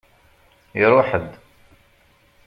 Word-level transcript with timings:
Iṛuḥ-d. 0.81 1.29